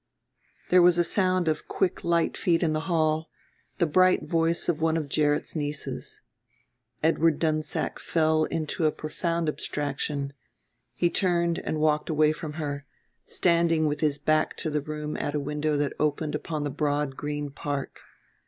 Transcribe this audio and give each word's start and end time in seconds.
There 0.71 0.81
was 0.81 0.97
a 0.97 1.03
sound 1.03 1.47
of 1.47 1.67
quick 1.67 2.03
light 2.03 2.35
feet 2.35 2.63
in 2.63 2.73
the 2.73 2.79
hall, 2.89 3.29
the 3.77 3.85
bright 3.85 4.23
voice 4.27 4.67
of 4.67 4.81
one 4.81 4.97
of 4.97 5.07
Gerrit's 5.07 5.55
nieces. 5.55 6.21
Edward 7.03 7.37
Dunsack 7.37 7.99
fell 7.99 8.45
into 8.45 8.87
a 8.87 8.91
profound 8.91 9.47
abstraction: 9.47 10.33
he 10.95 11.11
turned 11.11 11.59
and 11.59 11.79
walked 11.79 12.09
away 12.09 12.31
from 12.31 12.53
her, 12.53 12.87
standing 13.25 13.85
with 13.85 13.99
his 13.99 14.17
back 14.17 14.57
to 14.57 14.71
the 14.71 14.81
room 14.81 15.15
at 15.17 15.35
a 15.35 15.39
window 15.39 15.77
that 15.77 15.93
opened 15.99 16.33
upon 16.33 16.63
the 16.63 16.71
broad 16.71 17.15
green 17.15 17.51
park. 17.51 17.99